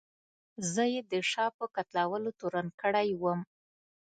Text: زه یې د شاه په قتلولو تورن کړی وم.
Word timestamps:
زه 0.71 0.83
یې 0.93 1.01
د 1.11 1.13
شاه 1.31 1.51
په 1.57 1.65
قتلولو 1.75 2.29
تورن 2.39 2.67
کړی 2.81 3.09
وم. 3.21 3.39